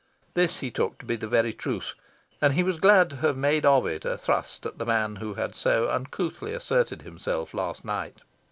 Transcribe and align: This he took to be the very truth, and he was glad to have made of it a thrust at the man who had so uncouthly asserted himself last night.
This 0.33 0.61
he 0.61 0.71
took 0.71 0.97
to 0.97 1.05
be 1.05 1.15
the 1.15 1.27
very 1.27 1.53
truth, 1.53 1.93
and 2.41 2.53
he 2.53 2.63
was 2.63 2.79
glad 2.79 3.11
to 3.11 3.15
have 3.17 3.37
made 3.37 3.67
of 3.67 3.85
it 3.85 4.03
a 4.03 4.17
thrust 4.17 4.65
at 4.65 4.79
the 4.79 4.85
man 4.87 5.17
who 5.17 5.35
had 5.35 5.53
so 5.53 5.91
uncouthly 5.91 6.53
asserted 6.53 7.03
himself 7.03 7.53
last 7.53 7.85
night. 7.85 8.17